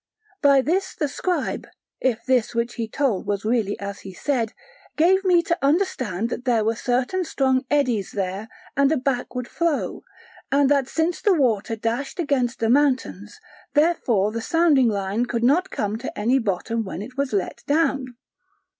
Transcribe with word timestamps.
By 0.41 0.61
this 0.61 0.95
the 0.95 1.07
scribe 1.07 1.67
(if 1.99 2.25
this 2.25 2.55
which 2.55 2.73
he 2.73 2.87
told 2.87 3.27
was 3.27 3.45
really 3.45 3.79
as 3.79 3.99
he 3.99 4.15
said) 4.15 4.53
gave 4.97 5.23
me 5.23 5.43
to 5.43 5.57
understand 5.63 6.29
that 6.29 6.43
there 6.45 6.65
were 6.65 6.75
certain 6.75 7.23
strong 7.23 7.65
eddies 7.69 8.13
there 8.13 8.47
and 8.75 8.91
a 8.91 8.97
backward 8.97 9.47
flow, 9.47 10.01
and 10.51 10.69
that 10.71 10.87
since 10.87 11.21
the 11.21 11.35
water 11.35 11.75
dashed 11.75 12.17
against 12.19 12.57
the 12.57 12.67
mountains, 12.71 13.39
therefore 13.75 14.31
the 14.31 14.41
sounding 14.41 14.87
line 14.89 15.27
could 15.27 15.43
not 15.43 15.69
come 15.69 15.99
to 15.99 16.17
any 16.19 16.39
bottom 16.39 16.83
when 16.83 17.03
it 17.03 17.15
was 17.15 17.31
let 17.31 17.61
down. 17.67 18.05